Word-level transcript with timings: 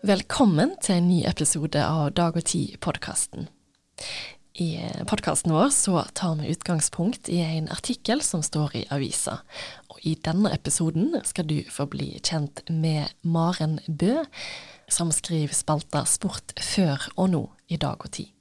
Velkommen 0.00 0.70
til 0.80 0.96
en 0.96 1.08
ny 1.10 1.18
episode 1.28 1.76
av 1.84 2.14
Dag 2.16 2.32
og 2.32 2.46
Tid-podkasten. 2.48 3.50
I 4.56 4.68
podkasten 5.04 5.52
vår 5.52 5.66
så 5.76 6.06
tar 6.16 6.38
vi 6.38 6.54
utgangspunkt 6.54 7.28
i 7.28 7.42
en 7.44 7.66
artikkel 7.68 8.22
som 8.24 8.40
står 8.40 8.78
i 8.80 8.82
avisa. 8.96 9.42
Og 9.92 10.00
I 10.08 10.14
denne 10.24 10.54
episoden 10.56 11.18
skal 11.28 11.50
du 11.50 11.58
få 11.68 11.84
bli 11.92 12.14
kjent 12.16 12.62
med 12.72 13.12
Maren 13.20 13.76
Bø, 13.84 14.22
som 14.88 15.12
skriver 15.12 15.52
spalta 15.52 16.06
Sport 16.08 16.56
før 16.56 17.04
og 17.18 17.28
nå 17.34 17.44
i 17.68 17.76
Dag 17.76 18.00
og 18.00 18.08
Tid. 18.16 18.32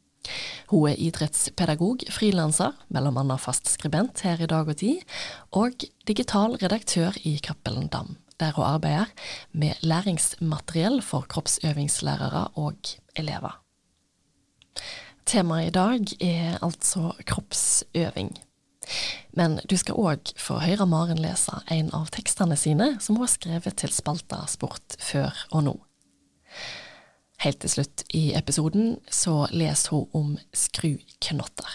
Hun 0.72 0.88
er 0.94 1.04
idrettspedagog, 1.10 2.08
frilanser, 2.08 2.72
bl.a. 2.88 3.04
annet 3.04 3.44
fast 3.44 3.68
skribent 3.68 4.24
her 4.24 4.40
i 4.40 4.48
Dag 4.48 4.72
og 4.72 4.80
Tid, 4.80 5.04
og 5.52 5.84
digital 6.08 6.56
redaktør 6.64 7.20
i 7.28 7.36
Cappelen 7.44 7.92
Dam 7.92 8.16
der 8.40 8.56
hun 8.56 8.66
arbeider 8.66 9.12
med 9.52 9.80
læringsmateriell 9.82 11.02
for 11.06 11.28
kroppsøvingslærere 11.30 12.48
og 12.56 12.96
elever. 13.16 13.60
Temaet 15.26 15.68
i 15.68 15.76
dag 15.76 16.14
er 16.22 16.58
altså 16.66 17.12
kroppsøving. 17.26 18.32
Men 19.38 19.60
du 19.70 19.76
skal 19.78 20.00
òg 20.00 20.32
få 20.42 20.58
høre 20.64 20.88
Maren 20.90 21.22
lese 21.22 21.60
en 21.72 21.92
av 21.94 22.10
tekstene 22.14 22.58
sine 22.58 22.96
som 23.04 23.18
hun 23.18 23.28
har 23.28 23.34
skrevet 23.36 23.78
til 23.78 23.94
spalta 23.94 24.42
Sport 24.50 24.98
før 24.98 25.36
og 25.52 25.68
nå. 25.68 25.76
Helt 27.40 27.62
til 27.64 27.72
slutt 27.72 28.04
i 28.16 28.32
episoden 28.36 28.98
så 29.06 29.46
leser 29.54 29.96
hun 29.96 30.10
om 30.18 30.34
skruknotter. 30.52 31.70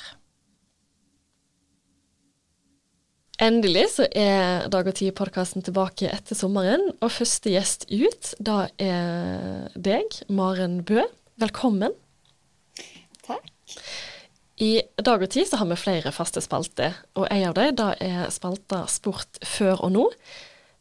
Endelig 3.42 3.88
så 3.96 4.04
er 4.14 4.68
Dag 4.70 4.86
og 4.86 4.94
Tid-podkasten 4.94 5.64
tilbake 5.66 6.06
etter 6.06 6.38
sommeren, 6.38 6.92
og 7.02 7.10
første 7.10 7.50
gjest 7.50 7.88
ut, 7.90 8.28
da 8.38 8.68
er 8.78 9.72
deg, 9.74 10.20
Maren 10.30 10.84
Bø. 10.86 11.02
Velkommen. 11.42 11.96
Takk. 13.26 13.48
I 14.62 14.84
Dag 15.02 15.24
og 15.26 15.32
Tid 15.34 15.48
så 15.50 15.58
har 15.58 15.66
vi 15.66 15.78
flere 15.80 16.12
faste 16.14 16.44
spalter, 16.44 16.94
og 17.18 17.26
en 17.26 17.48
av 17.48 17.56
dem 17.58 17.72
da 17.80 17.88
er 17.98 18.30
spalta 18.30 18.84
Sport 18.92 19.42
før 19.42 19.82
og 19.88 19.94
nå. 19.96 20.04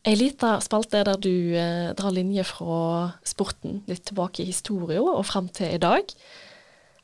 Ei 0.05 0.13
lita 0.19 0.59
spalte 0.61 1.01
der 1.07 1.17
du 1.17 1.55
eh, 1.57 1.89
drar 1.97 2.13
linjer 2.13 2.45
fra 2.45 3.15
sporten 3.25 3.79
litt 3.89 4.03
tilbake 4.09 4.43
i 4.43 4.49
historien 4.51 5.07
og 5.07 5.23
fram 5.25 5.47
til 5.49 5.73
i 5.73 5.81
dag. 5.81 6.11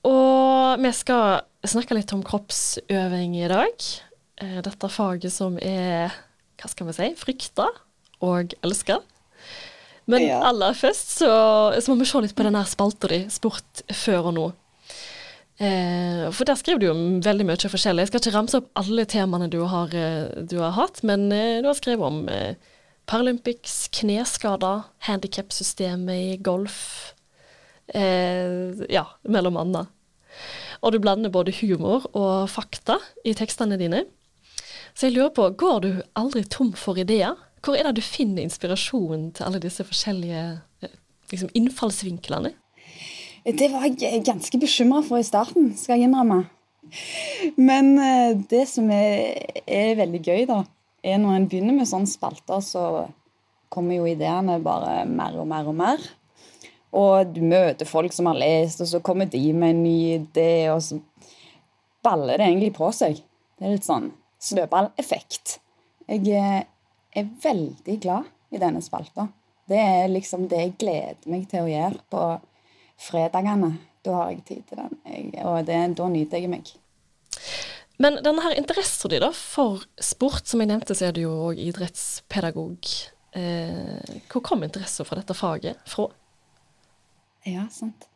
Og 0.06 0.84
vi 0.84 0.92
skal 0.94 1.42
snakke 1.66 1.98
litt 1.98 2.14
om 2.14 2.22
kroppsøving 2.28 3.40
i 3.40 3.50
dag. 3.50 3.90
Eh, 4.40 4.60
dette 4.64 4.92
faget 4.92 5.34
som 5.36 5.58
er, 5.62 6.14
hva 6.60 6.72
skal 6.72 6.90
vi 6.90 6.96
si, 6.96 7.10
frykta 7.20 7.68
og 8.26 8.56
elska. 8.66 9.00
Men 10.10 10.26
ja. 10.26 10.40
aller 10.48 10.74
først 10.74 11.20
så, 11.20 11.30
så, 11.78 11.92
må 11.92 12.02
vi 12.02 12.10
se 12.10 12.24
litt 12.24 12.36
på 12.38 12.46
denne 12.48 12.64
spalta 12.66 13.12
di, 13.12 13.22
Sport 13.30 13.84
før 13.94 14.32
og 14.32 14.36
nå. 14.40 14.48
Eh, 15.60 16.26
for 16.32 16.48
der 16.48 16.58
skriver 16.58 16.82
du 16.82 16.88
jo 16.88 16.96
veldig 17.26 17.46
mye 17.46 17.72
forskjellig. 17.72 18.06
Jeg 18.06 18.12
skal 18.14 18.24
ikke 18.24 18.36
ramse 18.38 18.62
opp 18.62 18.70
alle 18.80 19.06
temaene 19.12 19.50
du 19.52 19.60
har, 19.68 19.94
eh, 19.94 20.32
du 20.48 20.58
har 20.64 20.74
hatt, 20.80 21.04
men 21.06 21.28
eh, 21.36 21.60
du 21.62 21.70
har 21.70 21.78
skrevet 21.78 22.08
om 22.08 22.24
eh, 22.32 22.56
Paralympics, 23.10 23.88
kneskader, 24.00 24.84
handikapsystemet 25.08 26.26
i 26.34 26.36
golf. 26.46 27.16
Eh, 27.90 28.86
ja, 28.90 29.08
mellom 29.26 29.58
annet. 29.58 29.90
Og 30.86 30.94
du 30.94 31.00
blander 31.02 31.34
både 31.34 31.52
humor 31.60 32.06
og 32.14 32.48
fakta 32.54 33.00
i 33.28 33.34
tekstene 33.36 33.80
dine. 33.82 34.06
Så 34.94 35.08
jeg 35.08 35.18
lurer 35.18 35.34
på, 35.36 35.50
går 35.60 35.80
du 35.86 35.92
aldri 36.20 36.44
tom 36.50 36.74
for 36.78 37.00
ideer? 37.00 37.38
Hvor 37.64 37.76
er 37.76 37.90
det 37.90 38.00
du 38.00 38.06
finner 38.06 38.46
inspirasjon 38.46 39.32
til 39.36 39.46
alle 39.46 39.62
disse 39.64 39.84
forskjellige 39.84 40.44
eh, 40.86 40.96
liksom, 41.32 41.52
innfallsvinklene? 41.58 42.54
Det 43.46 43.70
var 43.72 43.88
jeg 43.88 44.24
ganske 44.28 44.60
bekymra 44.60 45.02
for 45.06 45.20
i 45.20 45.28
starten, 45.28 45.74
skal 45.80 45.98
jeg 45.98 46.10
innrømme. 46.10 46.44
Men 47.60 47.94
eh, 48.00 48.38
det 48.50 48.66
som 48.72 48.90
er, 48.94 49.40
er, 49.66 49.98
veldig 50.00 50.22
gøy, 50.24 50.46
da, 50.50 50.62
er 51.04 51.20
når 51.22 51.36
en 51.36 51.50
begynner 51.52 51.76
med 51.76 51.90
sånne 51.90 52.10
spalter, 52.10 52.64
så 52.64 52.86
kommer 53.70 54.00
jo 54.00 54.08
ideene 54.10 54.58
bare 54.64 55.04
mer 55.10 55.38
og 55.40 55.48
mer 55.50 55.68
og 55.70 55.78
mer. 55.78 56.08
Og 56.96 57.36
du 57.36 57.44
møter 57.46 57.86
folk 57.86 58.16
som 58.16 58.32
har 58.32 58.40
lest, 58.40 58.82
og 58.82 58.90
så 58.90 59.04
kommer 59.06 59.30
de 59.30 59.44
med 59.54 59.76
en 59.76 59.84
ny 59.84 59.98
idé, 60.16 60.72
og 60.74 60.82
så 60.84 60.98
baller 62.06 62.40
det 62.40 62.48
egentlig 62.48 62.74
på 62.80 62.90
seg. 62.96 63.20
Det 63.60 63.68
er 63.68 63.76
litt 63.76 63.88
sånn 63.88 64.10
snøballeffekt. 64.40 65.60
Jeg 66.10 66.26
eh, 66.36 66.64
er 67.16 67.34
veldig 67.44 67.98
glad 68.02 68.30
i 68.54 68.62
denne 68.62 68.82
spalta. 68.82 69.28
Det 69.70 69.78
er 69.78 70.10
liksom 70.10 70.48
det 70.50 70.64
jeg 70.64 70.78
gleder 70.82 71.30
meg 71.30 71.46
til 71.52 71.66
å 71.66 71.70
gjøre 71.70 72.04
på 72.10 72.24
fredagene. 73.00 73.76
Da 74.06 74.16
har 74.16 74.32
jeg 74.34 74.46
tid 74.48 74.62
til 74.70 74.80
den, 74.80 74.96
og 75.44 75.66
det, 75.68 75.78
da 76.00 76.08
nyter 76.10 76.40
jeg 76.42 76.50
meg. 76.52 76.72
Men 78.00 78.22
denne 78.24 78.42
her 78.46 78.56
interessen 78.56 79.12
din 79.12 79.26
for 79.36 79.84
sport, 80.00 80.48
som 80.48 80.64
jeg 80.64 80.72
nevnte, 80.72 80.96
så 80.96 81.10
er 81.10 81.16
du 81.16 81.26
jo 81.26 81.34
òg 81.50 81.60
idrettspedagog. 81.60 82.88
Eh, 83.36 84.22
hvor 84.32 84.44
kom 84.46 84.64
interessen 84.66 85.06
for 85.06 85.20
dette 85.20 85.36
faget 85.38 85.84
fra? 85.86 86.08
Ja, 87.46 87.68
sant. 87.72 88.08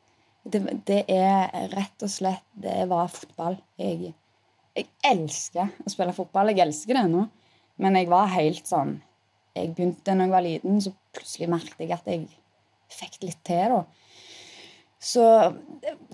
Det, 0.43 0.63
det, 0.87 1.03
er 1.07 1.69
rett 1.71 2.03
og 2.03 2.11
slett 2.11 2.43
Det 2.51 2.81
var 2.91 3.11
fotball. 3.11 3.59
Jeg 3.79 4.13
jeg 4.73 4.89
elsker 5.05 5.69
å 5.83 5.91
spille 5.91 6.15
fotball. 6.15 6.51
Jeg 6.53 6.65
elsker 6.65 6.97
det 6.97 7.07
nå. 7.11 7.27
Men 7.81 7.97
jeg 7.97 8.09
var 8.11 8.29
helt 8.35 8.67
sånn 8.69 8.99
Jeg 9.57 9.71
begynte 9.73 10.13
når 10.13 10.27
jeg 10.27 10.33
var 10.33 10.43
liten, 10.45 10.79
så 10.81 10.91
plutselig 11.13 11.49
merket 11.51 11.83
jeg 11.83 11.93
at 11.93 12.07
jeg 12.09 12.23
fikk 12.93 13.19
litt 13.21 13.41
til, 13.45 13.75
da. 13.75 13.83
Så 15.03 15.23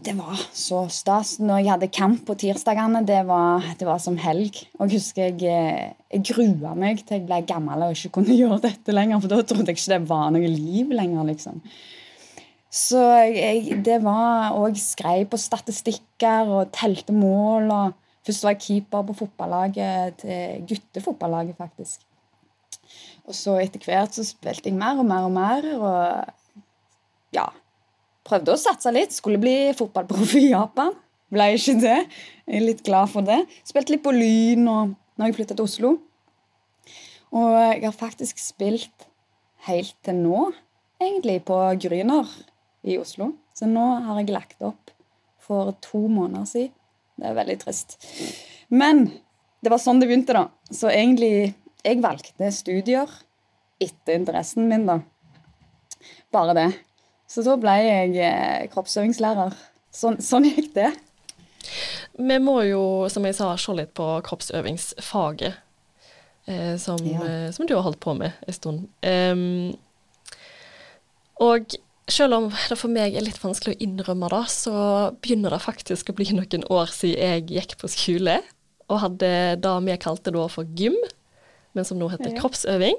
det, 0.02 0.16
var 0.18 0.40
så 0.56 0.81
stas. 0.92 1.36
Når 1.40 1.59
jeg 1.62 1.69
hadde 1.69 1.90
kamp 1.94 2.24
på 2.25 2.36
tirsdagene, 2.42 3.03
det 3.06 3.22
var, 3.30 3.68
det 3.78 3.86
var 3.88 4.02
som 4.02 4.18
helg. 4.19 4.58
Og 4.80 4.90
jeg 4.90 4.98
husker 4.98 5.30
jeg, 5.30 5.94
jeg 6.09 6.25
grua 6.31 6.74
meg 6.75 7.03
til 7.06 7.19
jeg 7.19 7.28
ble 7.30 7.40
gammel 7.48 7.86
og 7.86 7.94
ikke 7.94 8.16
kunne 8.18 8.36
gjøre 8.42 8.59
dette 8.66 8.96
lenger, 8.96 9.22
for 9.22 9.31
da 9.31 9.40
trodde 9.46 9.69
jeg 9.69 9.80
ikke 9.80 9.94
det 9.94 10.02
var 10.09 10.34
noe 10.36 10.52
liv 10.52 10.92
lenger, 11.00 11.30
liksom. 11.30 11.62
Så 12.69 13.02
jeg, 13.25 13.80
det 13.86 13.96
var 14.03 14.53
Og 14.58 14.68
jeg 14.69 14.84
skrev 14.84 15.24
på 15.31 15.40
statistikker 15.42 16.52
og 16.58 16.74
telte 16.75 17.16
mål. 17.16 17.72
og 17.72 18.09
Først 18.30 18.44
var 18.46 18.54
jeg 18.54 18.62
keeper 18.62 19.06
på 19.08 19.14
fotballaget 19.24 20.20
til 20.22 20.66
guttefotballaget, 20.70 21.56
faktisk. 21.58 22.04
Og 23.26 23.34
så 23.34 23.56
etter 23.58 23.82
hvert 23.82 24.14
så 24.14 24.22
spilte 24.26 24.70
jeg 24.70 24.78
mer 24.78 25.02
og 25.02 25.08
mer 25.10 25.26
og 25.26 25.34
mer, 25.34 25.66
og 25.80 27.34
ja 27.34 27.48
Prøvde 28.30 28.54
å 28.54 28.60
satse 28.62 28.92
litt. 28.94 29.16
Skulle 29.16 29.42
bli 29.42 29.72
fotballproff 29.74 30.36
i 30.38 30.52
Japan. 30.52 30.94
Ble 31.34 31.48
ikke 31.56 31.74
det. 31.82 31.98
Jeg 32.46 32.60
er 32.60 32.66
litt 32.68 32.84
glad 32.86 33.10
for 33.10 33.26
det. 33.26 33.40
Spilte 33.66 33.96
litt 33.96 34.06
på 34.06 34.14
Lyn 34.14 34.70
og 34.70 34.94
når 35.18 35.32
jeg 35.32 35.38
flytta 35.40 35.58
til 35.58 35.66
Oslo. 35.66 35.92
Og 37.34 37.56
jeg 37.58 37.82
har 37.88 37.98
faktisk 37.98 38.38
spilt 38.44 39.08
helt 39.66 39.96
til 40.06 40.22
nå, 40.22 40.44
egentlig, 41.02 41.40
på 41.50 41.58
Gryner 41.82 42.30
i 42.86 43.00
Oslo. 43.02 43.32
Så 43.58 43.66
nå 43.66 43.88
har 44.06 44.22
jeg 44.22 44.30
lagt 44.36 44.62
opp 44.62 44.94
for 45.42 45.74
to 45.82 46.06
måneder 46.06 46.46
siden 46.46 46.79
det 47.19 47.30
er 47.30 47.38
veldig 47.38 47.57
trist. 47.62 47.97
Men 48.74 49.07
det 49.63 49.72
var 49.74 49.81
sånn 49.81 50.00
det 50.02 50.09
begynte, 50.09 50.35
da. 50.35 50.47
Så 50.72 50.91
egentlig 50.91 51.56
Jeg 51.80 52.02
valgte 52.03 52.50
studier 52.52 53.07
etter 53.80 54.18
interessen 54.18 54.68
min, 54.68 54.84
da. 54.90 55.00
Bare 56.35 56.56
det. 56.57 56.69
Så 57.30 57.44
da 57.46 57.56
ble 57.62 57.75
jeg 57.80 58.18
eh, 58.19 58.66
kroppsøvingslærer. 58.74 59.56
Sånn, 59.96 60.19
sånn 60.19 60.50
gikk 60.50 60.74
det. 60.75 60.89
Vi 62.19 62.38
må 62.44 62.57
jo, 62.68 62.83
som 63.12 63.24
jeg 63.24 63.38
sa, 63.38 63.54
se 63.56 63.75
litt 63.77 63.94
på 63.95 64.07
kroppsøvingsfaget. 64.27 65.62
Eh, 66.50 66.75
som, 66.81 67.00
ja. 67.06 67.22
eh, 67.24 67.51
som, 67.56 67.68
du 67.69 67.77
har 67.77 67.86
holdt 67.86 68.01
på 68.04 68.15
med 68.18 68.36
en 68.48 68.57
stund. 68.57 68.88
Um, 69.06 69.77
og 71.39 71.77
selv 72.14 72.38
om 72.38 72.48
det 72.52 72.78
for 72.80 72.92
meg 72.92 73.16
er 73.16 73.26
litt 73.26 73.40
vanskelig 73.42 73.78
å 73.78 73.84
innrømme 73.86 74.30
det, 74.34 74.44
så 74.54 74.76
begynner 75.22 75.56
det 75.56 75.62
faktisk 75.64 76.12
å 76.12 76.16
bli 76.18 76.32
noen 76.38 76.66
år 76.72 76.92
siden 76.94 77.20
jeg 77.20 77.48
gikk 77.54 77.78
på 77.82 77.92
skole 77.92 78.40
og 78.90 79.02
hadde 79.04 79.32
det 79.62 79.74
vi 79.86 79.98
kalte 80.02 80.34
da 80.34 80.46
for 80.50 80.70
gym, 80.78 80.96
men 81.78 81.86
som 81.86 82.00
nå 82.00 82.10
heter 82.10 82.34
kroppsøving. 82.40 82.98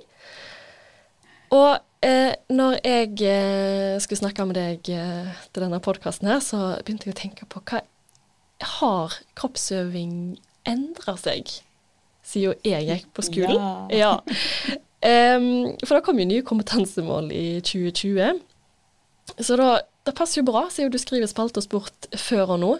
Og 1.50 1.80
eh, 2.06 2.36
når 2.54 2.76
jeg 2.86 3.16
eh, 3.26 3.96
skulle 4.02 4.20
snakke 4.20 4.46
med 4.46 4.58
deg 4.60 4.92
eh, 4.94 5.32
til 5.50 5.64
denne 5.64 5.80
podkasten 5.82 6.30
her, 6.30 6.38
så 6.44 6.76
begynte 6.84 7.10
jeg 7.10 7.16
å 7.16 7.22
tenke 7.24 7.48
på 7.50 7.62
hva 7.66 7.82
Har 8.78 9.16
kroppsøving 9.40 10.38
endra 10.68 11.16
seg 11.18 11.50
siden 12.22 12.54
jeg 12.62 12.86
gikk 12.86 13.10
på 13.16 13.26
skolen? 13.26 13.58
Ja. 13.90 14.14
ja. 14.20 14.78
Um, 15.00 15.78
for 15.80 15.96
det 15.96 16.02
kom 16.04 16.18
jo 16.20 16.26
nye 16.28 16.44
kompetansemål 16.44 17.30
i 17.32 17.44
2020. 17.64 18.42
Så 19.38 19.56
da, 19.60 19.70
det 20.06 20.16
passer 20.18 20.40
jo 20.40 20.48
bra, 20.48 20.66
siden 20.72 20.92
du 20.92 20.98
skriver 21.00 21.30
spalte 21.30 21.62
og 21.62 21.66
sport 21.66 22.10
før 22.18 22.56
og 22.56 22.60
nå. 22.64 22.72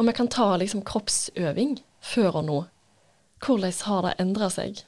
Og 0.00 0.06
vi 0.08 0.14
kan 0.16 0.30
ta 0.32 0.52
liksom 0.60 0.84
kroppsøving 0.86 1.78
før 2.00 2.40
og 2.42 2.46
nå. 2.48 2.60
Hvordan 3.40 3.74
har 3.86 4.06
det 4.06 4.14
endra 4.20 4.50
seg? 4.52 4.82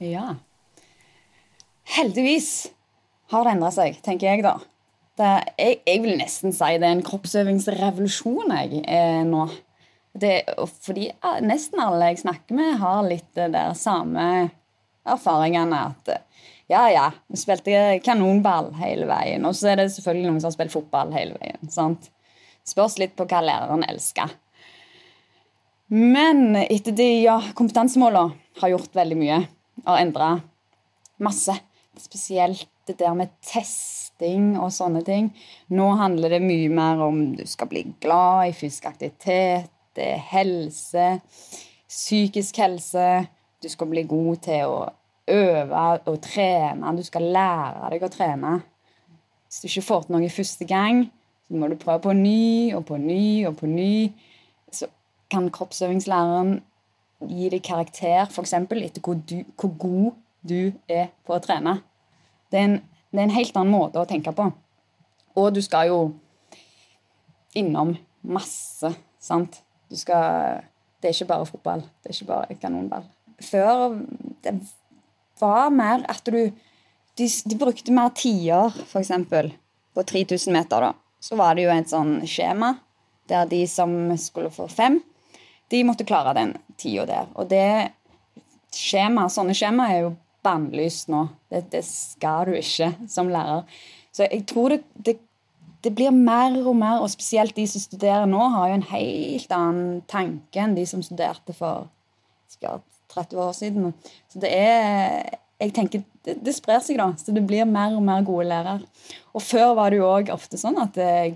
Ja. 0.00 0.36
Heldigvis 1.88 2.68
har 3.32 3.44
det 3.44 3.54
endra 3.56 3.70
seg, 3.74 3.96
tenker 4.04 4.30
jeg 4.30 4.44
da. 4.46 4.58
Det, 5.18 5.30
jeg, 5.58 5.80
jeg, 5.82 6.02
vil 6.04 6.20
nesten 6.20 6.54
si 6.54 6.76
det 6.78 6.86
er 6.86 6.94
en 6.94 7.06
kroppsøvingsrevolusjon 7.06 8.54
jeg 8.54 8.84
er 8.86 9.24
nå. 9.26 9.48
Det, 10.18 10.32
fordi 10.82 11.10
nesten 11.44 11.82
alle 11.82 12.12
jeg 12.12 12.22
snakker 12.22 12.56
med, 12.56 12.78
har 12.80 13.02
litt 13.06 13.32
der 13.38 13.74
samme 13.78 14.48
erfaringene. 15.08 15.82
At 15.90 16.12
ja, 16.68 16.82
ja, 16.92 17.06
spilte 17.36 17.98
kanonball 18.04 18.74
hele 18.76 19.08
veien. 19.08 19.44
Og 19.48 19.56
så 19.56 19.72
er 19.72 19.80
det 19.80 19.88
selvfølgelig 19.94 20.28
noen 20.28 20.42
som 20.42 20.50
har 20.50 20.56
spilt 20.58 20.74
fotball 20.74 21.14
hele 21.16 21.38
veien. 21.40 21.70
sant? 21.72 22.10
Spørs 22.68 22.98
litt 23.00 23.14
på 23.16 23.24
hva 23.28 23.40
læreren 23.44 23.86
elsker. 23.88 24.34
Men 25.88 26.52
etter 26.60 26.92
de 26.92 27.06
ja, 27.24 27.38
kompetansemålene 27.56 28.60
har 28.60 28.74
gjort 28.74 28.98
veldig 28.98 29.16
mye. 29.16 29.38
Har 29.86 30.02
endra 30.02 30.34
masse. 31.24 31.56
Spesielt 31.98 32.68
det 32.86 32.98
der 33.00 33.16
med 33.16 33.32
testing 33.44 34.52
og 34.60 34.68
sånne 34.74 35.00
ting. 35.06 35.32
Nå 35.72 35.88
handler 35.96 36.36
det 36.36 36.44
mye 36.44 36.68
mer 36.72 37.00
om 37.08 37.22
du 37.38 37.44
skal 37.48 37.70
bli 37.72 37.86
glad 38.02 38.50
i 38.50 38.54
fysisk 38.56 38.90
aktivitet, 38.92 39.72
helse, 40.30 41.08
psykisk 41.88 42.60
helse. 42.62 43.08
Du 43.58 43.68
skal 43.72 43.88
bli 43.90 44.04
god 44.06 44.44
til 44.44 44.70
å 44.70 44.78
øve 45.28 45.84
og 46.06 46.20
trene. 46.24 46.96
Du 46.96 47.04
skal 47.06 47.28
lære 47.34 47.92
deg 47.92 48.04
å 48.04 48.12
trene. 48.12 48.58
Hvis 49.48 49.62
du 49.62 49.68
ikke 49.68 49.86
får 49.88 50.06
til 50.06 50.16
noe 50.16 50.30
første 50.32 50.68
gang, 50.68 51.06
så 51.48 51.56
må 51.56 51.68
du 51.68 51.76
prøve 51.80 52.02
på 52.04 52.12
ny 52.12 52.74
og 52.76 52.84
på 52.88 52.98
ny 53.00 53.46
og 53.48 53.56
på 53.60 53.68
ny. 53.70 53.92
Så 54.72 54.90
kan 55.32 55.48
kroppsøvingslæreren 55.52 56.58
gi 57.28 57.48
deg 57.50 57.64
karakter 57.64 58.28
f.eks. 58.28 58.52
etter 58.52 59.02
hvor, 59.02 59.18
du, 59.28 59.42
hvor, 59.58 59.72
god 59.78 60.18
du 60.48 60.72
er 60.88 61.08
på 61.26 61.34
å 61.34 61.42
trene. 61.42 61.78
Det 62.52 62.60
er, 62.60 62.68
en, 62.68 62.76
det 63.12 63.20
er 63.20 63.28
en 63.28 63.36
helt 63.36 63.56
annen 63.56 63.74
måte 63.74 64.00
å 64.00 64.08
tenke 64.08 64.32
på. 64.36 64.50
Og 65.38 65.54
du 65.54 65.62
skal 65.64 65.90
jo 65.90 66.00
innom 67.58 67.96
masse, 68.22 68.92
sant. 69.20 69.62
Du 69.88 69.96
skal 69.96 70.64
Det 70.98 71.08
er 71.08 71.14
ikke 71.14 71.30
bare 71.30 71.46
fotball. 71.46 71.80
Det 72.02 72.10
er 72.10 72.14
ikke 72.16 72.32
bare 72.32 72.54
kanonball. 72.58 73.04
Før 73.38 73.94
det 74.42 74.50
var 75.40 75.70
mer 75.74 76.06
at 76.08 76.24
du 76.26 76.50
De, 77.18 77.26
de 77.26 77.56
brukte 77.58 77.90
mer 77.90 78.12
tider, 78.14 78.70
f.eks. 78.84 79.08
På 79.90 80.02
3000 80.06 80.52
meter, 80.54 80.84
da. 80.84 80.92
Så 81.18 81.34
var 81.34 81.56
det 81.56 81.64
jo 81.64 81.72
et 81.74 81.90
sånn 81.90 82.20
skjema 82.30 82.76
der 83.26 83.48
de 83.50 83.64
som 83.66 83.90
skulle 84.22 84.52
få 84.54 84.68
fem, 84.70 85.00
de 85.68 85.84
måtte 85.84 86.06
klare 86.08 86.36
den 86.38 86.54
tida 86.78 87.04
der. 87.08 87.28
Og 87.34 87.48
det 87.50 87.90
skjema, 88.74 89.28
sånne 89.32 89.56
skjema 89.56 89.90
er 89.92 90.02
jo 90.04 90.12
bannlyst 90.46 91.10
nå. 91.12 91.26
Det, 91.50 91.66
det, 91.72 91.84
skal 91.84 92.48
du 92.48 92.56
ikke 92.58 92.92
som 93.10 93.32
lærer. 93.32 93.66
Så 94.12 94.26
jeg 94.28 94.46
tror 94.48 94.74
det, 94.74 94.82
det, 94.94 95.18
det, 95.84 95.92
blir 95.96 96.14
mer 96.14 96.56
og 96.64 96.76
mer, 96.78 97.02
og 97.02 97.10
spesielt 97.12 97.56
de 97.56 97.66
som 97.68 97.82
studerer 97.82 98.26
nå, 98.30 98.40
har 98.54 98.70
jo 98.70 98.78
en 98.78 98.88
helt 98.94 99.54
annen 99.54 100.02
tanke 100.10 100.62
enn 100.62 100.76
de 100.78 100.86
som 100.88 101.04
studerte 101.04 101.56
for 101.56 101.90
30 103.14 103.42
år 103.44 103.52
siden. 103.56 103.92
Så 104.30 104.40
det 104.42 104.50
er 104.54 105.38
jeg 105.58 105.72
tenker, 105.74 106.04
det, 106.22 106.36
det, 106.46 106.54
sprer 106.54 106.78
seg, 106.84 107.00
da. 107.00 107.08
Så 107.18 107.32
det 107.34 107.42
blir 107.46 107.66
mer 107.66 107.96
og 107.98 108.04
mer 108.06 108.22
gode 108.26 108.46
lærere. 108.46 108.78
Og 109.34 109.42
før 109.42 109.72
var 109.78 109.90
det 109.90 109.98
jo 109.98 110.06
òg 110.06 110.30
ofte 110.30 110.58
sånn 110.60 110.78
at 110.78 110.98
eh, 111.02 111.32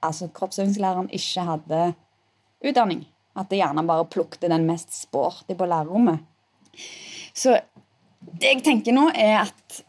altså, 0.00 0.30
kroppsøvingslæreren 0.32 1.10
ikke 1.12 1.44
hadde 1.44 1.80
utdanning. 2.64 3.04
At 3.36 3.50
det 3.50 3.60
gjerne 3.60 3.84
bare 3.84 4.08
plukket 4.08 4.48
den 4.48 4.64
mest 4.68 4.96
sporty 4.96 5.56
på 5.58 5.68
lærerrommet. 5.68 6.24
Så 7.36 7.58
det 8.26 8.54
jeg 8.54 8.64
tenker 8.64 8.96
nå, 8.96 9.10
er 9.12 9.42
at 9.44 9.82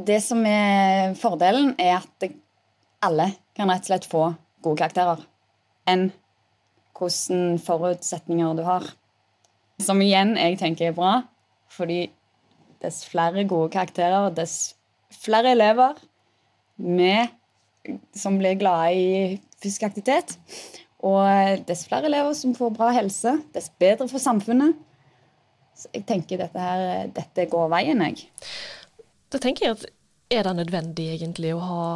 det 0.00 0.22
som 0.24 0.40
er 0.48 1.12
fordelen, 1.20 1.74
er 1.76 1.98
at 1.98 2.30
alle 3.04 3.28
kan 3.56 3.68
rett 3.68 3.84
og 3.84 3.90
slett 3.90 4.08
få 4.08 4.24
gode 4.64 4.80
karakterer. 4.80 5.20
Enn 5.88 6.08
hvordan 6.96 7.60
forutsetninger 7.60 8.56
du 8.56 8.64
har. 8.64 8.88
Som 9.80 10.02
igjen 10.04 10.36
jeg 10.38 10.58
tenker 10.60 10.90
er 10.90 10.96
bra, 10.96 11.14
fordi 11.72 12.04
dess 12.80 13.02
flere 13.08 13.44
gode 13.48 13.72
karakterer, 13.74 14.30
dess 14.34 14.74
flere 15.12 15.54
elever 15.54 15.98
med, 16.80 17.32
som 18.16 18.38
blir 18.40 18.58
glade 18.60 18.92
i 18.96 19.40
fysisk 19.60 19.84
aktivitet, 19.88 20.36
og 21.04 21.64
dess 21.68 21.86
flere 21.88 22.08
elever 22.10 22.36
som 22.36 22.54
får 22.56 22.72
bra 22.76 22.90
helse, 22.96 23.38
dess 23.54 23.70
bedre 23.80 24.08
for 24.08 24.20
samfunnet. 24.20 24.76
Så 25.76 25.88
jeg 25.96 26.04
tenker 26.08 26.40
dette, 26.40 26.60
her, 26.60 27.08
dette 27.16 27.48
går 27.48 27.70
veien, 27.72 28.02
jeg. 28.04 28.28
Da 29.32 29.40
tenker 29.40 29.66
jeg 29.66 29.78
at 29.78 29.86
er 30.30 30.46
det 30.46 30.56
nødvendig 30.58 31.06
egentlig 31.14 31.54
å 31.56 31.62
ha 31.64 31.86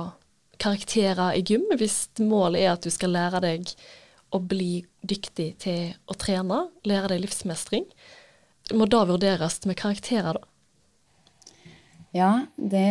karakterer 0.63 1.37
i 1.37 1.43
gym 1.45 1.67
hvis 1.77 2.07
målet 2.23 2.65
er 2.65 2.73
at 2.75 2.87
du 2.87 2.91
skal 2.95 3.13
lære 3.15 3.43
deg 3.45 3.75
å 4.35 4.41
bli 4.43 4.85
dyktig 5.07 5.55
til 5.63 5.95
å 6.11 6.17
trene, 6.19 6.67
lære 6.89 7.15
deg 7.15 7.23
livsmestring? 7.25 7.87
Må 8.75 8.89
da 8.91 9.05
vurderes 9.09 9.61
med 9.69 9.79
karakterer, 9.79 10.41
da? 10.41 10.51
Ja, 12.15 12.47
det, 12.55 12.87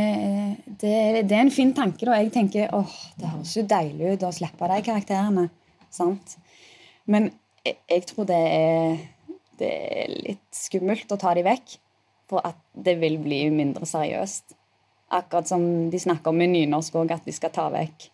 det, 0.68 0.96
det, 1.24 1.32
er 1.32 1.46
en 1.46 1.54
fin 1.54 1.72
tanke. 1.74 2.04
da. 2.04 2.18
Jeg 2.20 2.34
tenker 2.36 2.74
åh, 2.76 2.96
det 3.16 3.30
høres 3.32 3.54
jo 3.56 3.64
deilig 3.72 4.18
ut 4.18 4.26
å 4.28 4.34
slippe 4.36 4.68
de 4.68 4.82
karakterene. 4.84 5.46
sant? 5.94 6.36
Men 7.08 7.30
jeg, 7.64 7.78
jeg 7.88 8.04
tror 8.10 8.28
det 8.28 8.42
er, 8.50 8.98
det 9.62 9.70
er, 9.72 10.18
litt 10.28 10.60
skummelt 10.60 11.16
å 11.16 11.20
ta 11.22 11.32
de 11.38 11.46
vekk. 11.48 11.78
For 12.28 12.44
at 12.44 12.60
det 12.76 12.98
vil 13.00 13.16
bli 13.24 13.46
mindre 13.54 13.88
seriøst. 13.88 14.58
Akkurat 15.16 15.48
som 15.48 15.64
de 15.94 16.04
snakker 16.04 16.34
om 16.34 16.44
i 16.44 16.50
nynorsk 16.50 16.96
òg, 17.00 17.16
at 17.16 17.24
de 17.24 17.36
skal 17.36 17.54
ta 17.56 17.70
vekk 17.72 18.10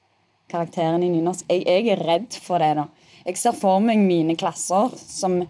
karakteren 0.49 1.05
i 1.05 1.09
nynorsk. 1.09 1.49
Jeg, 1.49 1.65
jeg, 1.65 1.89
er 1.93 2.05
redd 2.05 2.37
for 2.43 2.61
det. 2.61 2.75
da. 2.77 2.85
Jeg 3.29 3.37
ser 3.37 3.53
for 3.53 3.77
meg 3.83 3.99
mine 4.01 4.33
klasser 4.39 4.89
som 4.97 5.43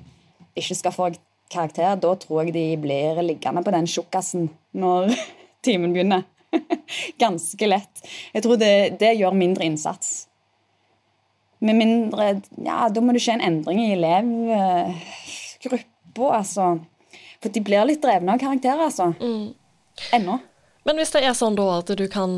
ikke 0.59 0.75
skal 0.75 0.91
få 0.91 1.07
karakter. 1.51 1.95
Da 1.95 2.15
tror 2.19 2.43
jeg 2.43 2.53
de 2.55 2.77
blir 2.81 3.21
liggende 3.23 3.63
på 3.63 3.71
den 3.71 3.87
tjukkasen 3.87 4.49
når 4.75 5.13
timen 5.65 5.93
begynner. 5.95 6.23
Ganske 7.23 7.67
lett. 7.69 8.01
Jeg 8.33 8.43
tror 8.43 8.57
det, 8.59 8.99
det, 8.99 9.13
gjør 9.19 9.33
mindre 9.37 9.65
innsats. 9.69 10.27
Med 11.59 11.75
mindre 11.75 12.41
Ja, 12.63 12.89
da 12.91 13.01
må 13.03 13.11
det 13.15 13.21
skje 13.23 13.33
en 13.37 13.47
endring 13.47 13.79
i 13.83 13.93
elevgruppa, 13.95 16.25
altså. 16.39 16.65
For 17.39 17.49
de 17.55 17.61
blir 17.63 17.87
litt 17.87 18.03
drevne 18.03 18.33
av 18.35 18.39
karakterer, 18.41 18.83
altså. 18.89 19.05
Mm. 19.19 19.47
Ennå. 20.15 20.35
Men 20.87 20.95
hvis 20.97 21.11
det 21.13 21.21
er 21.27 21.35
sånn 21.37 21.57
da 21.59 21.65
at 21.75 21.89
du 21.99 22.05
kan, 22.11 22.31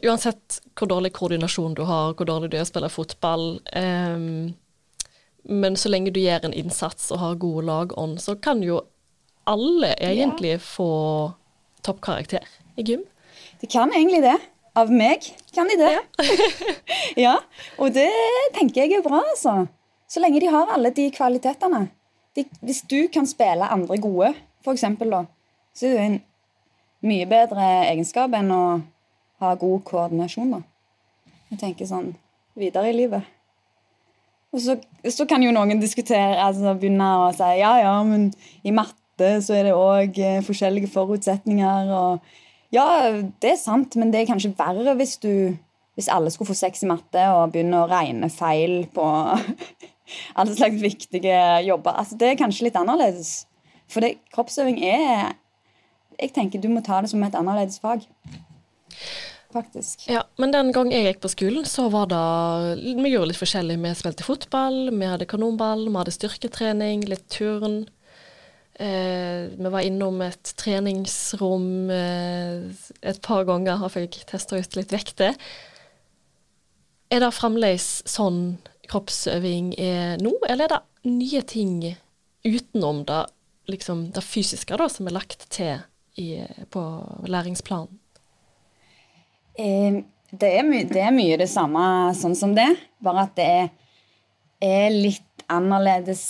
uansett 0.00 0.60
hvor 0.78 0.88
dårlig 0.88 1.12
koordinasjon 1.18 1.74
du 1.76 1.82
har, 1.88 2.06
hvor 2.16 2.26
dårlig 2.28 2.48
du 2.52 2.56
er 2.56 2.64
å 2.64 2.70
spille 2.70 2.90
fotball, 2.92 3.44
um, 3.76 4.54
men 5.42 5.76
så 5.76 5.90
lenge 5.90 6.12
du 6.14 6.20
gjør 6.22 6.46
en 6.46 6.56
innsats 6.56 7.10
og 7.12 7.20
har 7.22 7.38
gode 7.42 7.66
lagånd, 7.66 8.18
så 8.22 8.36
kan 8.38 8.62
jo 8.62 8.80
alle 9.50 9.94
egentlig 9.98 10.56
ja. 10.56 10.62
få 10.62 10.92
toppkarakter 11.82 12.46
i 12.76 12.84
gym? 12.86 13.02
De 13.60 13.66
kan 13.66 13.92
egentlig 13.94 14.22
det. 14.22 14.38
Av 14.78 14.88
meg 14.88 15.26
kan 15.52 15.68
de 15.68 15.76
det. 15.76 15.90
Ja. 15.92 16.02
ja. 17.26 17.34
Og 17.76 17.92
det 17.92 18.08
tenker 18.56 18.86
jeg 18.86 19.00
er 19.00 19.04
bra, 19.04 19.20
altså. 19.34 19.66
Så 20.08 20.22
lenge 20.22 20.40
de 20.40 20.48
har 20.52 20.70
alle 20.72 20.92
de 20.94 21.10
kvalitetene. 21.12 21.86
De, 22.36 22.46
hvis 22.64 22.80
du 22.88 23.08
kan 23.12 23.28
spille 23.28 23.68
andre 23.68 23.98
gode, 24.00 24.32
eksempel, 24.72 25.10
da, 25.12 25.24
så 25.76 25.90
er 25.90 25.92
det 25.98 26.06
en 26.06 26.18
mye 27.04 27.26
bedre 27.28 27.68
egenskap 27.90 28.32
enn 28.38 28.52
å 28.54 28.62
ha 29.42 29.52
god 29.60 29.84
koordinasjon, 29.88 30.54
da. 30.54 30.62
Jeg 31.50 31.60
tenker 31.60 31.88
sånn 31.88 32.12
videre 32.56 32.92
i 32.92 32.96
livet. 32.96 33.28
Og 34.52 34.60
så, 34.60 34.76
så 35.08 35.26
kan 35.28 35.42
jo 35.44 35.52
noen 35.54 35.80
diskutere, 35.80 36.36
altså 36.44 36.74
begynne 36.76 37.08
å 37.22 37.30
si 37.36 37.48
ja, 37.62 37.72
ja, 37.80 37.96
men 38.04 38.30
i 38.68 38.74
matte 38.74 39.38
så 39.44 39.56
er 39.56 39.68
det 39.68 39.76
òg 39.76 40.18
eh, 40.20 40.40
forskjellige 40.44 40.92
forutsetninger. 40.92 41.92
og 41.96 42.74
Ja, 42.74 42.86
det 43.40 43.54
er 43.54 43.60
sant, 43.60 43.96
men 43.96 44.12
det 44.12 44.22
er 44.22 44.32
kanskje 44.32 44.54
verre 44.58 44.96
hvis 44.98 45.16
du 45.22 45.32
hvis 45.94 46.08
alle 46.08 46.30
skulle 46.32 46.48
få 46.48 46.56
sex 46.56 46.82
i 46.84 46.88
matte 46.88 47.24
og 47.34 47.52
begynne 47.52 47.82
å 47.82 47.88
regne 47.90 48.30
feil 48.32 48.86
på 48.94 49.04
alle 50.40 50.54
slags 50.56 50.80
viktige 50.80 51.40
jobber. 51.66 51.98
Altså, 52.00 52.16
det 52.20 52.30
er 52.30 52.40
kanskje 52.40 52.68
litt 52.68 52.78
annerledes. 52.80 53.42
For 53.92 54.04
det, 54.04 54.16
kroppsøving 54.32 54.80
er 54.84 55.34
Jeg 56.20 56.32
tenker 56.36 56.60
du 56.60 56.68
må 56.68 56.80
ta 56.84 57.00
det 57.02 57.10
som 57.10 57.22
et 57.24 57.34
annerledes 57.34 57.80
fag. 57.82 58.04
Faktisk. 59.52 60.06
Ja, 60.08 60.22
Men 60.40 60.52
den 60.54 60.72
gang 60.72 60.92
jeg 60.92 61.04
gikk 61.04 61.24
på 61.24 61.30
skolen, 61.32 61.66
så 61.68 61.88
var 61.92 62.06
det 62.08 62.20
Vi 62.82 63.10
gjorde 63.12 63.32
litt 63.32 63.40
forskjellig. 63.40 63.76
Vi 63.82 63.94
spilte 63.98 64.26
fotball, 64.26 64.86
vi 64.90 65.08
hadde 65.08 65.28
kanonball, 65.28 65.88
vi 65.88 65.98
hadde 65.98 66.14
styrketrening, 66.14 67.04
litt 67.10 67.28
turn. 67.32 67.82
Eh, 68.80 69.52
vi 69.52 69.68
var 69.74 69.84
innom 69.84 70.22
et 70.24 70.54
treningsrom 70.56 71.90
eh, 71.92 72.64
et 73.04 73.20
par 73.22 73.44
ganger 73.44 73.84
og 73.84 73.92
fikk 73.92 74.22
testa 74.30 74.56
ut 74.56 74.78
litt 74.78 74.94
vekter. 74.94 75.36
Er 77.12 77.20
det 77.20 77.32
fremdeles 77.36 78.00
sånn 78.08 78.56
kroppsøving 78.88 79.74
er 79.76 80.16
nå, 80.22 80.32
eller 80.48 80.64
er 80.64 80.72
det 80.72 81.12
nye 81.12 81.42
ting 81.44 81.76
utenom 82.42 83.04
det, 83.08 83.22
liksom, 83.70 84.06
det 84.16 84.24
fysiske 84.24 84.80
da, 84.80 84.88
som 84.90 85.06
er 85.08 85.18
lagt 85.20 85.44
til 85.52 85.84
i, 86.16 86.40
på 86.72 86.82
læringsplanen? 87.28 88.01
Det 89.56 90.48
er, 90.48 90.70
det 90.88 91.02
er 91.02 91.14
mye 91.14 91.36
det 91.40 91.50
samme 91.50 91.82
sånn 92.16 92.36
som 92.38 92.54
det, 92.56 92.70
bare 93.04 93.26
at 93.26 93.34
det 93.36 93.48
er, 93.58 93.68
er 94.64 94.94
litt 94.94 95.44
annerledes 95.52 96.22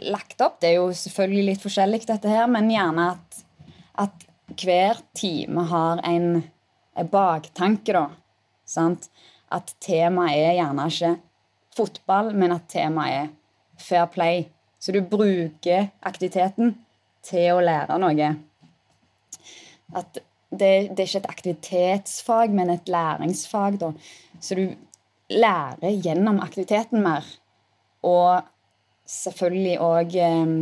lagt 0.00 0.40
opp. 0.44 0.60
Det 0.60 0.72
er 0.72 0.78
jo 0.78 0.90
selvfølgelig 0.96 1.46
litt 1.50 1.64
forskjellig, 1.64 2.02
dette 2.08 2.32
her, 2.32 2.46
men 2.50 2.70
gjerne 2.72 3.10
at, 3.14 3.40
at 4.04 4.26
hver 4.60 5.00
time 5.16 5.64
har 5.70 6.02
en, 6.08 6.42
en 6.96 7.10
baktanke, 7.10 7.94
da. 7.96 8.08
Sant? 8.68 9.08
At 9.50 9.74
temaet 9.82 10.36
er 10.38 10.56
gjerne 10.60 10.86
ikke 10.92 11.14
fotball, 11.76 12.32
men 12.36 12.54
at 12.54 12.68
temaet 12.70 13.16
er 13.24 13.30
fair 13.80 14.06
play. 14.12 14.46
Så 14.80 14.92
du 14.92 15.00
bruker 15.04 15.90
aktiviteten 16.06 16.76
til 17.26 17.56
å 17.56 17.64
lære 17.64 17.98
noe. 18.00 18.30
At 19.96 20.20
det, 20.50 20.90
det, 20.90 20.98
er 20.98 21.08
ikke 21.08 21.22
et 21.22 21.30
aktivitetsfag, 21.30 22.54
men 22.54 22.70
et 22.70 22.88
læringsfag. 22.90 23.78
Da. 23.80 23.92
Så 24.40 24.58
du 24.58 24.64
lærer 25.30 26.02
gjennom 26.02 26.40
aktiviteten 26.42 27.02
mer. 27.04 27.26
Og 28.06 28.42
selvfølgelig 29.10 29.76
òg 29.84 30.16
eh, 30.18 30.54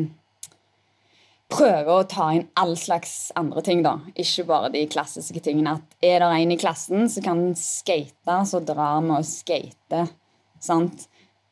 prøve 1.48 1.94
å 1.94 2.06
ta 2.08 2.30
inn 2.36 2.48
all 2.60 2.74
slags 2.76 3.30
andre 3.38 3.62
ting, 3.64 3.82
da. 3.86 3.96
Ikke 4.18 4.46
bare 4.48 4.72
de 4.74 4.84
klassiske 4.90 5.40
tingene. 5.44 5.78
At 5.78 6.04
er 6.04 6.20
det 6.24 6.32
en 6.36 6.54
i 6.54 6.60
klassen 6.60 7.08
som 7.12 7.24
kan 7.24 7.44
skate, 7.58 8.40
så 8.50 8.60
drar 8.60 9.00
vi 9.04 9.14
og 9.16 9.28
skater. 9.28 10.10
Sant? 10.60 11.08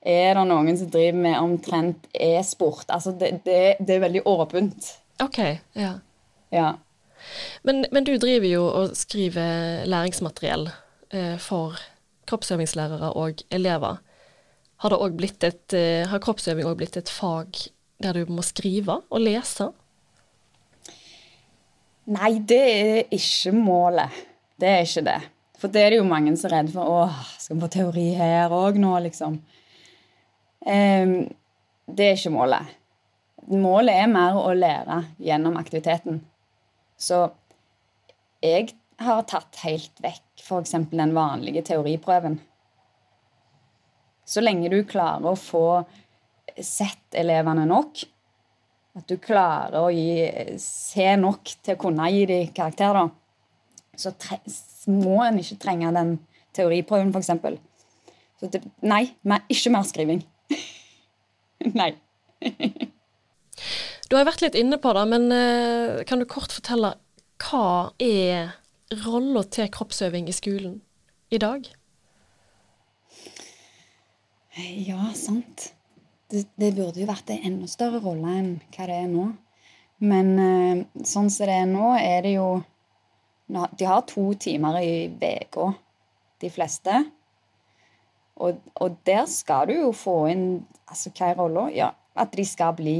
Er 0.07 0.37
det 0.39 0.45
noen 0.47 0.77
som 0.79 0.91
driver 0.93 1.19
med 1.25 1.39
omtrent 1.41 2.07
e-sport? 2.15 2.87
Altså, 2.93 3.15
det, 3.17 3.41
det, 3.47 3.79
det, 3.81 3.97
er 3.97 4.05
veldig 4.05 4.23
åpent. 4.29 4.93
OK, 5.25 5.41
ja. 5.75 5.97
ja. 6.55 6.75
Men, 7.63 7.85
men, 7.93 8.05
du 8.05 8.17
driver 8.23 8.49
jo 8.49 8.65
og 8.67 8.97
skriver 8.97 9.85
læringsmateriell 9.89 10.69
eh, 11.13 11.37
for 11.43 11.79
kroppsøvingslærere 12.27 13.13
og 13.13 13.43
elever. 13.51 14.03
Har, 14.85 14.93
et, 14.93 15.73
eh, 15.73 16.07
har 16.09 16.23
kroppsøving 16.23 16.69
òg 16.69 16.77
blitt 16.83 16.97
et 17.01 17.11
fag 17.11 17.67
der 18.03 18.13
du 18.13 18.33
må 18.33 18.45
skrive 18.45 19.01
og 19.09 19.23
lese? 19.23 19.71
Nei, 22.07 22.37
det 22.39 22.63
er 22.63 23.15
ikke 23.15 23.53
målet. 23.57 24.21
Det 24.61 24.69
er 24.69 24.85
ikke 24.85 25.07
det. 25.09 25.21
For 25.59 25.73
det 25.73 25.83
er 25.83 25.91
det 25.91 25.99
jo 25.99 26.09
mange 26.09 26.35
som 26.37 26.51
er 26.51 26.59
redd 26.59 26.73
for. 26.75 26.87
Åh, 26.87 27.21
skal 27.41 27.57
vi 27.57 27.65
få 27.65 27.71
teori 27.73 28.07
her 28.19 28.53
òg 28.53 28.79
nå, 28.79 28.93
liksom? 29.09 29.41
Um, 30.67 31.15
det 31.87 32.07
er 32.07 32.19
ikke 32.19 32.35
målet. 32.35 32.77
Målet 33.47 33.95
er 34.03 34.11
mer 34.11 34.39
å 34.39 34.53
lære 34.57 35.01
gjennom 35.23 35.57
aktiviteten. 35.59 36.21
Så 36.97 37.27
jeg 38.45 38.73
har 39.03 39.25
tatt 39.29 39.61
helt 39.65 40.01
vekk 40.03 40.43
f.eks. 40.43 40.75
den 40.91 41.15
vanlige 41.17 41.63
teoriprøven. 41.67 42.39
Så 44.27 44.43
lenge 44.43 44.71
du 44.73 44.81
klarer 44.89 45.31
å 45.31 45.39
få 45.39 45.67
sett 46.57 47.15
elevene 47.15 47.67
nok, 47.69 48.03
at 48.97 49.05
du 49.11 49.19
klarer 49.21 49.77
å 49.85 49.93
gi, 49.93 50.57
se 50.63 51.11
nok 51.21 51.53
til 51.61 51.77
å 51.77 51.81
kunne 51.81 52.09
gi 52.11 52.25
dem 52.31 52.51
karakter, 52.57 52.97
da, 52.97 53.05
så 53.97 54.13
må 54.93 55.21
en 55.25 55.41
ikke 55.43 55.61
trenge 55.61 55.93
den 55.95 56.17
teoriprøven, 56.57 57.13
f.eks. 57.13 57.31
Så 58.41 58.51
det, 58.53 58.63
nei, 58.85 59.05
ikke 59.53 59.73
mer 59.73 59.87
skriving. 59.89 60.25
nei. 61.81 61.93
du 64.11 64.17
har 64.17 64.27
vært 64.29 64.45
litt 64.45 64.57
inne 64.59 64.79
på 64.83 64.93
det, 64.97 65.05
men 65.11 65.27
uh, 65.33 66.03
kan 66.07 66.23
du 66.23 66.29
kort 66.31 66.55
fortelle 66.55 66.95
hva 67.43 67.93
er 68.03 68.55
rolla 69.05 69.43
til 69.53 69.69
kroppsøving 69.73 70.29
i 70.31 70.35
skolen 70.37 70.79
i 71.35 71.41
dag? 71.43 71.67
Ja, 74.57 75.11
sant. 75.19 75.73
Det, 76.31 76.47
det, 76.59 76.73
burde 76.75 77.03
jo 77.03 77.09
vært 77.09 77.29
en 77.31 77.45
enda 77.51 77.69
større 77.71 78.01
rolle 78.03 78.31
enn 78.39 78.55
hva 78.75 78.87
det 78.89 79.01
er 79.03 79.11
nå. 79.11 79.27
Men 80.07 80.33
uh, 80.39 80.87
sånn 81.03 81.29
som 81.33 81.49
det 81.49 81.59
er 81.59 81.69
nå, 81.71 81.91
er 81.99 82.23
det 82.27 82.37
jo 82.37 82.49
De 83.47 83.87
har 83.87 84.01
to 84.11 84.33
timer 84.43 84.81
i 84.83 85.07
uka, 85.23 85.69
de 86.43 86.49
fleste. 86.51 87.05
Og, 88.43 88.59
og, 88.75 88.97
der 89.07 89.23
skal 89.31 89.69
du 89.71 89.77
jo 89.79 89.93
få 89.97 90.17
inn 90.33 90.49
Altså, 90.87 91.11
hva 91.11 91.31
er 91.31 91.39
rolla? 91.39 91.63
Ja, 91.75 91.89
at 92.15 92.35
de 92.39 92.45
skal 92.47 92.75
bli 92.79 92.99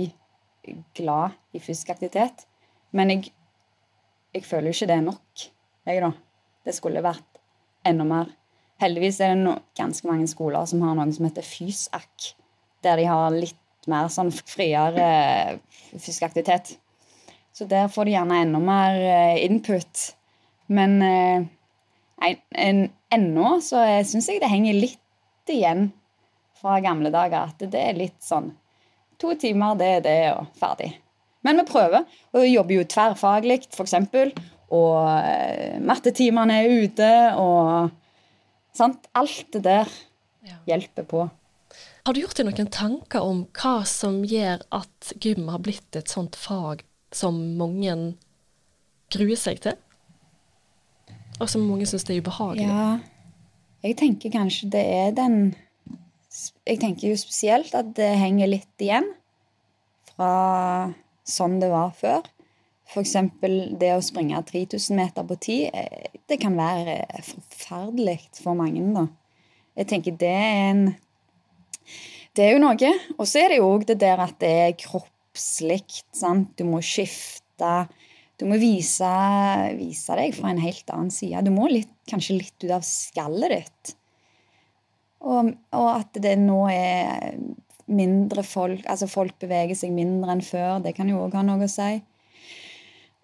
glad 0.97 1.37
i 1.55 1.61
fysisk 1.61 1.91
aktivitet. 1.95 2.47
Men 2.97 3.13
jeg, 3.13 3.33
jeg 4.35 4.47
føler 4.47 4.71
jo 4.71 4.77
ikke 4.77 4.91
det 4.91 4.97
er 4.97 5.07
nok, 5.07 5.47
jeg, 5.87 6.03
da. 6.03 6.13
Det 6.67 6.75
skulle 6.75 7.05
vært 7.05 7.41
enda 7.87 8.07
mer. 8.09 8.33
Heldigvis 8.83 9.21
er 9.25 9.33
det 9.33 9.45
no, 9.45 9.55
ganske 9.79 10.09
mange 10.09 10.27
skoler 10.29 10.67
som 10.69 10.83
har 10.85 10.97
noe 10.99 11.13
som 11.15 11.29
heter 11.29 11.47
FysAk, 11.47 12.33
der 12.85 13.01
de 13.01 13.07
har 13.09 13.31
litt 13.33 13.89
mer 13.91 14.11
sånn 14.13 14.33
friere 14.35 15.07
fysisk 15.93 16.27
aktivitet. 16.27 16.75
Så 17.57 17.65
der 17.71 17.89
får 17.89 18.09
de 18.09 18.17
gjerne 18.17 18.43
enda 18.45 18.61
mer 18.61 18.99
eh, 19.01 19.45
input. 19.47 20.03
Men 20.67 20.99
eh, 21.07 21.47
ennå 23.15 23.55
så 23.65 23.85
syns 24.05 24.29
jeg 24.29 24.43
det 24.43 24.51
henger 24.53 24.77
litt 24.77 25.53
igjen 25.53 25.89
fra 26.61 26.81
gamle 26.85 27.13
dager. 27.15 27.55
At 27.55 27.63
det 27.63 27.81
er 27.81 27.97
litt 27.97 28.19
sånn 28.25 28.51
To 29.23 29.35
timer, 29.41 29.77
det 29.81 29.91
er 29.99 30.03
det, 30.05 30.19
og 30.37 30.49
ferdig. 30.61 30.91
Men 31.47 31.61
vi 31.61 31.69
prøver. 31.69 32.05
Og 32.35 32.43
vi 32.43 32.55
jobber 32.55 32.81
jo 32.81 32.89
tverrfaglig, 32.91 33.61
f.eks. 33.73 33.95
Og 34.77 34.97
eh, 35.15 35.79
mattetimene 35.81 36.59
er 36.65 36.75
ute, 36.85 37.13
og 37.39 37.95
Sant? 38.77 39.09
Alt 39.17 39.49
det 39.55 39.63
der 39.65 39.93
hjelper 40.69 41.07
på. 41.09 41.25
Har 42.07 42.15
du 42.15 42.21
gjort 42.21 42.39
deg 42.39 42.47
noen 42.51 42.69
tanker 42.71 43.25
om 43.25 43.47
hva 43.57 43.81
som 43.89 44.21
gjør 44.29 44.63
at 44.77 45.15
gym 45.23 45.49
har 45.51 45.63
blitt 45.65 45.97
et 45.99 46.13
sånt 46.13 46.37
fag 46.39 46.85
som 47.15 47.39
mange 47.59 47.97
gruer 49.13 49.41
seg 49.41 49.63
til? 49.65 49.79
Og 51.41 51.49
som 51.51 51.65
mange 51.67 51.89
syns 51.89 52.07
er 52.09 52.21
ubehagelig? 52.21 52.69
Ja, 52.69 52.99
jeg 53.85 53.99
tenker 54.01 54.33
kanskje 54.35 54.71
det 54.77 54.85
er 55.01 55.17
den 55.17 55.41
Jeg 56.67 56.81
tenker 56.83 57.11
jo 57.11 57.19
spesielt 57.21 57.75
at 57.79 57.93
det 57.97 58.13
henger 58.21 58.51
litt 58.51 58.83
igjen 58.83 59.07
fra 60.11 60.93
sånn 61.27 61.59
det 61.63 61.71
var 61.73 61.93
før. 61.97 62.27
F.eks. 62.87 63.17
det 63.81 63.91
å 63.97 64.03
springe 64.05 64.39
3000 64.47 64.99
meter 64.99 65.27
på 65.27 65.37
tid, 65.43 65.71
eh, 65.75 66.21
det 66.29 66.39
kan 66.43 66.55
være 66.59 67.01
forferdelig 67.27 68.21
for 68.39 68.55
mange. 68.59 68.85
da. 68.95 69.09
Jeg 69.77 69.91
tenker 69.91 70.17
det 70.17 70.33
er 70.33 70.71
en 70.71 70.87
Det 72.37 72.45
er 72.45 72.53
jo 72.53 72.61
noe. 72.61 72.91
Og 73.17 73.25
så 73.25 73.41
er 73.41 73.49
det 73.49 73.59
jo 73.59 73.71
òg 73.73 73.87
det 73.89 73.99
der 74.01 74.21
at 74.21 74.37
det 74.39 74.51
er 74.51 74.73
kroppslig. 74.77 76.03
Du 76.57 76.65
må 76.69 76.83
skifte. 76.85 77.89
Du 78.37 78.45
må 78.45 78.59
vise, 78.61 79.09
vise, 79.79 80.17
deg 80.19 80.35
fra 80.37 80.51
en 80.51 80.61
helt 80.61 80.91
annen 80.93 81.11
side. 81.11 81.41
Du 81.47 81.51
må 81.51 81.71
litt, 81.73 81.89
kanskje 82.07 82.37
litt 82.37 82.67
ut 82.67 82.75
av 82.77 82.85
skallet 82.85 83.55
ditt. 83.55 83.97
Og, 85.37 85.55
og 85.77 85.89
at 85.93 86.19
det 86.23 86.37
nå 86.41 86.65
er 86.73 87.37
mindre 87.87 88.43
folk 88.43 88.83
Altså 88.91 89.07
folk 89.07 89.37
beveger 89.39 89.79
seg 89.79 89.93
mindre 89.95 90.35
enn 90.35 90.45
før. 90.45 90.81
Det 90.83 90.97
kan 90.97 91.11
jo 91.11 91.23
òg 91.27 91.37
ha 91.39 91.45
noe 91.47 91.69
å 91.69 91.71
si. 91.71 92.01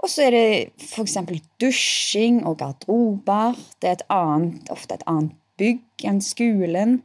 Og 0.03 0.11
så 0.11 0.27
er 0.27 0.35
det 0.35 0.47
f.eks. 0.83 1.17
dusjing 1.63 2.43
og 2.49 2.59
garderober. 2.63 3.59
Det 3.79 3.91
er 3.91 3.99
et 4.01 4.09
annet, 4.11 4.71
ofte 4.75 4.99
et 4.99 5.05
annet 5.11 5.37
bygg 5.61 6.07
enn 6.11 6.19
skolen. 6.25 7.01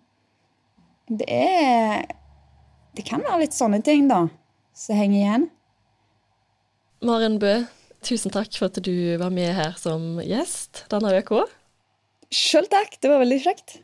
Det 1.08 1.28
er 1.30 2.08
Det 2.98 3.06
kan 3.06 3.22
være 3.22 3.44
litt 3.44 3.54
sånne 3.54 3.78
ting, 3.86 4.08
da, 4.10 4.24
som 4.74 4.98
henger 4.98 5.20
igjen. 5.20 5.44
Maren 7.06 7.36
Bø, 7.38 7.52
tusen 8.02 8.34
takk 8.34 8.50
for 8.58 8.72
at 8.72 8.80
du 8.82 9.20
var 9.22 9.30
med 9.30 9.54
her 9.54 9.76
som 9.78 10.18
gjest 10.18 10.88
denne 10.90 11.12
uka. 11.14 11.44
Sjøl 12.34 12.66
takk, 12.72 12.98
det 12.98 13.12
var 13.12 13.22
veldig 13.22 13.38
kjekt. 13.44 13.78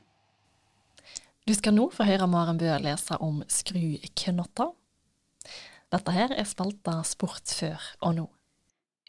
Du 1.44 1.52
skal 1.52 1.76
nå 1.76 1.90
få 1.92 2.06
høre 2.08 2.24
Maren 2.32 2.56
Bø 2.56 2.70
lese 2.80 3.18
om 3.20 3.42
skruknotter. 3.52 4.70
Dette 5.92 6.12
her 6.16 6.32
er 6.32 6.46
spalta 6.48 7.02
Sport 7.04 7.52
før 7.52 7.88
og 8.00 8.14
nå. 8.16 8.24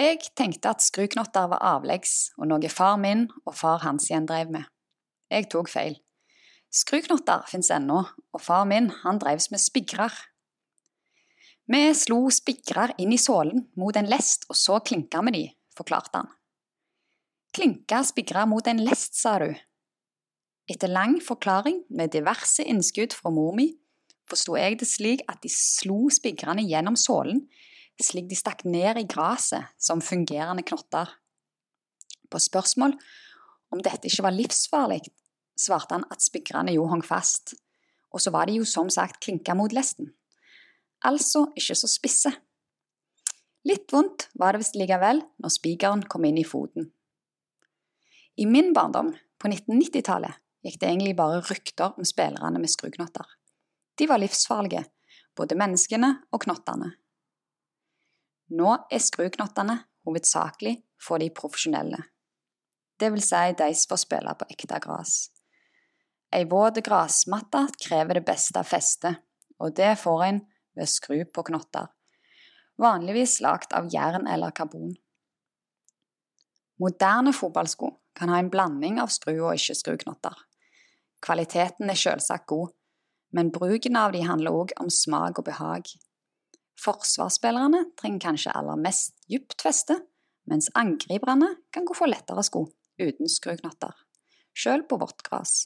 Jeg 0.02 0.18
tenkte 0.34 0.72
at 0.74 0.82
skruknotter 0.82 1.46
var 1.52 1.62
avleggs 1.62 2.32
og 2.34 2.48
noe 2.50 2.70
far 2.72 2.96
min 2.98 3.28
og 3.44 3.54
far 3.54 3.84
hans 3.84 4.08
igjen 4.08 4.26
drev 4.26 4.50
med. 4.50 4.66
Jeg 5.30 5.46
tok 5.52 5.70
feil. 5.70 5.94
Skruknotter 6.74 7.44
fins 7.46 7.70
ennå, 7.70 8.00
og 8.02 8.42
far 8.42 8.64
min 8.66 8.88
han 9.04 9.20
drevs 9.22 9.52
med 9.52 9.62
spigrer. 9.62 10.16
Vi 11.70 11.82
slo 11.94 12.18
spigrer 12.34 12.96
inn 12.98 13.14
i 13.14 13.20
sålen 13.20 13.68
mot 13.78 13.94
en 13.94 14.10
lest, 14.10 14.48
og 14.50 14.58
så 14.58 14.80
klinka 14.82 15.22
vi 15.28 15.36
de, 15.36 15.44
forklarte 15.78 16.18
han. 16.18 16.34
Klinka 17.54 18.02
spigrer 18.02 18.50
mot 18.50 18.66
en 18.66 18.82
lest, 18.82 19.14
sa 19.22 19.36
du. 19.38 19.54
Etter 20.71 20.88
lang 20.88 21.18
forklaring 21.21 21.83
med 21.92 22.14
diverse 22.14 22.64
innskudd 22.64 23.12
fra 23.12 23.33
mor 23.35 23.52
mi, 23.56 23.68
forsto 24.28 24.56
jeg 24.56 24.78
det 24.80 24.88
slik 24.88 25.25
at 25.28 25.42
de 25.44 25.50
slo 25.52 26.06
spigrene 26.12 26.64
gjennom 26.64 26.97
sålen 26.97 27.44
slik 28.02 28.26
de 28.30 28.38
stakk 28.38 28.64
ned 28.66 28.99
i 28.99 29.06
gresset 29.06 29.71
som 29.78 30.02
fungerende 30.02 30.64
knotter. 30.66 31.11
På 32.30 32.40
spørsmål 32.42 32.97
om 33.75 33.83
dette 33.85 34.09
ikke 34.09 34.25
var 34.26 34.35
livsfarlig, 34.35 35.02
svarte 35.59 35.94
han 35.94 36.06
at 36.11 36.25
spigrene 36.25 36.75
jo 36.75 36.88
hang 36.90 37.04
fast, 37.06 37.54
og 38.11 38.23
så 38.23 38.33
var 38.35 38.49
de 38.49 38.59
jo 38.59 38.66
som 38.66 38.90
sagt 38.90 39.23
klinka 39.23 39.54
mot 39.54 39.73
lesten. 39.75 40.11
Altså 41.04 41.47
ikke 41.54 41.76
så 41.78 41.90
spisse. 41.90 42.33
Litt 43.64 43.92
vondt 43.92 44.28
var 44.38 44.54
det 44.54 44.64
visst 44.64 44.78
likevel 44.78 45.23
når 45.40 45.52
spikeren 45.54 46.04
kom 46.11 46.26
inn 46.26 46.40
i 46.40 46.47
foten. 46.47 46.90
I 48.37 48.47
min 48.50 48.73
barndom, 48.75 49.12
på 49.38 49.50
1990-tallet, 49.50 50.40
gikk 50.64 50.80
det 50.80 50.90
egentlig 50.90 51.16
bare 51.18 51.42
rykter 51.44 51.99
om 51.99 52.09
spillerne 52.09 52.61
med 52.61 52.73
skruknotter. 52.73 53.26
De 53.99 54.09
var 54.11 54.23
livsfarlige, 54.23 54.85
både 55.37 55.59
menneskene 55.59 56.11
og 56.33 56.47
knottene. 56.47 56.94
Nå 58.54 58.73
er 58.90 59.02
skruknottene 59.02 59.78
hovedsakelig 60.04 60.78
for 61.00 61.21
de 61.21 61.30
profesjonelle, 61.35 62.02
det 63.00 63.11
vil 63.11 63.23
si 63.23 63.52
de 63.59 63.71
som 63.75 63.92
får 63.92 64.02
spille 64.04 64.35
på 64.38 64.47
ekte 64.54 64.78
gress. 64.85 65.14
Ei 66.35 66.44
våt 66.50 66.78
gressmatte 66.87 67.66
krever 67.87 68.18
det 68.18 68.26
beste 68.26 68.59
av 68.61 68.68
festet, 68.71 69.21
og 69.59 69.75
det 69.78 69.94
får 70.00 70.25
en 70.28 70.40
ved 70.75 70.87
å 70.87 70.90
skru 70.90 71.18
på 71.30 71.44
knotter, 71.50 71.90
vanligvis 72.83 73.40
lagd 73.44 73.75
av 73.75 73.90
jern 73.92 74.26
eller 74.30 74.54
karbon. 74.54 74.94
Moderne 76.83 77.30
fotballsko 77.35 77.92
kan 78.18 78.33
ha 78.33 78.40
en 78.42 78.50
blanding 78.50 78.99
av 79.02 79.12
skru- 79.14 79.44
og 79.44 79.54
ikke-skruknotter. 79.54 80.35
Kvaliteten 81.24 81.88
er 81.88 81.98
selvsagt 81.98 82.48
god, 82.50 82.72
men 83.34 83.52
bruken 83.54 83.96
av 83.96 84.12
de 84.14 84.22
handler 84.26 84.54
òg 84.54 84.74
om 84.80 84.90
smak 84.92 85.40
og 85.40 85.48
behag. 85.48 85.88
Forsvarsspillerne 86.80 87.84
trenger 87.98 88.26
kanskje 88.28 88.54
aller 88.54 88.78
mest 88.80 89.14
dypt 89.30 89.64
feste, 89.64 89.96
mens 90.50 90.68
angriperne 90.76 91.54
kan 91.72 91.86
gå 91.88 91.96
for 91.96 92.10
lettere 92.10 92.44
sko 92.44 92.66
uten 93.00 93.30
skruknotter, 93.30 93.94
sjøl 94.54 94.84
på 94.86 94.98
vårt 95.00 95.24
gress. 95.26 95.64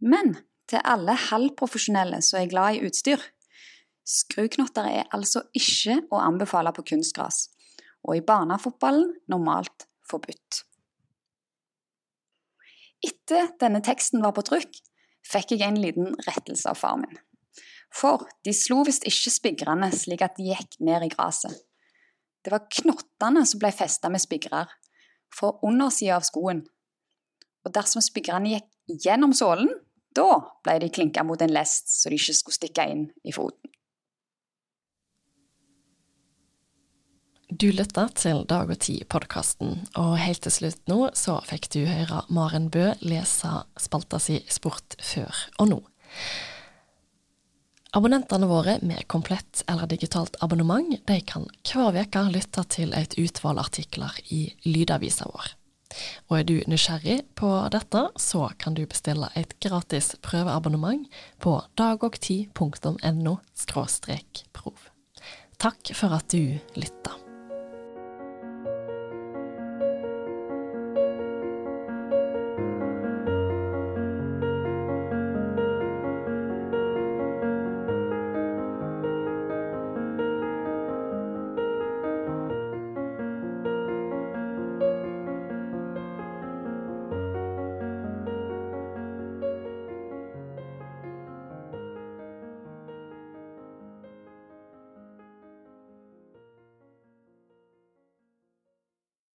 Men 0.00 0.34
til 0.70 0.82
alle 0.84 1.14
halvprofesjonelle 1.28 2.20
som 2.24 2.40
er 2.40 2.50
glad 2.50 2.78
i 2.78 2.82
utstyr, 2.88 3.22
skruknotter 4.06 4.88
er 4.90 5.14
altså 5.14 5.44
ikke 5.56 6.00
å 6.10 6.20
anbefale 6.24 6.72
på 6.76 6.84
kunstgress, 6.92 7.46
og 8.06 8.16
i 8.16 8.24
banefotballen 8.24 9.12
normalt 9.30 9.86
forbudt. 10.10 10.64
Etter 13.04 13.50
denne 13.60 13.80
teksten 13.84 14.22
var 14.24 14.34
på 14.36 14.44
trykk, 14.46 14.80
fikk 15.26 15.54
jeg 15.56 15.64
en 15.66 15.80
liten 15.80 16.14
rettelse 16.26 16.68
av 16.70 16.78
far 16.80 16.98
min. 17.00 17.18
For 17.94 18.26
de 18.46 18.54
slo 18.54 18.84
visst 18.86 19.06
ikke 19.08 19.32
spigrene 19.34 19.90
slik 19.94 20.22
at 20.24 20.36
de 20.38 20.50
gikk 20.52 20.78
ned 20.84 21.06
i 21.06 21.10
gresset. 21.12 21.54
Det 22.44 22.52
var 22.52 22.68
knottene 22.72 23.42
som 23.48 23.60
ble 23.60 23.72
festa 23.74 24.08
med 24.12 24.22
spigrer, 24.22 24.68
fra 25.30 25.52
undersida 25.66 26.16
av 26.16 26.24
skoen. 26.26 26.62
Og 27.66 27.74
dersom 27.74 28.02
spigrene 28.02 28.54
gikk 28.54 29.02
gjennom 29.04 29.34
sålen, 29.36 29.68
da 30.16 30.40
ble 30.64 30.78
de 30.82 30.88
klinka 30.90 31.22
mot 31.26 31.40
en 31.42 31.52
lest 31.52 31.92
så 31.92 32.10
de 32.10 32.18
ikke 32.18 32.34
skulle 32.38 32.58
stikke 32.58 32.86
inn 32.90 33.04
i 33.22 33.34
foten. 33.34 33.70
Du 37.50 37.66
lytter 37.74 38.06
til 38.14 38.44
Dag 38.46 38.68
og 38.70 38.78
Tid-podkasten, 38.78 39.80
og 39.98 40.12
helt 40.22 40.44
til 40.44 40.52
slutt 40.54 40.84
nå 40.86 41.08
så 41.18 41.40
fikk 41.42 41.66
du 41.74 41.80
høre 41.82 42.20
Maren 42.30 42.68
Bø 42.70 42.92
lese 43.02 43.50
spalta 43.74 44.20
si 44.22 44.36
Sport 44.46 44.94
før 45.02 45.40
og 45.58 45.70
nå. 45.72 45.78
Abonnentene 47.98 48.46
våre 48.46 48.76
med 48.86 49.02
komplett 49.10 49.64
eller 49.66 49.90
digitalt 49.90 50.38
abonnement 50.46 50.94
de 51.10 51.16
kan 51.26 51.48
hver 51.66 51.98
uke 51.98 52.22
lytte 52.30 52.62
til 52.70 52.94
et 52.94 53.16
utvalg 53.18 53.58
artikler 53.64 54.14
i 54.30 54.44
lydavisa 54.68 55.26
vår. 55.26 55.48
Og 56.30 56.36
er 56.38 56.46
du 56.46 56.54
nysgjerrig 56.70 57.24
på 57.34 57.50
dette, 57.74 58.04
så 58.14 58.44
kan 58.62 58.78
du 58.78 58.84
bestille 58.86 59.32
et 59.34 59.56
gratis 59.58 60.12
prøveabonnement 60.22 61.10
på 61.42 61.56
dagogti.no– 61.74 63.34
prov. 64.54 64.86
Takk 65.58 65.92
for 65.98 66.14
at 66.14 66.30
du 66.30 66.54
lytta. 66.78 67.18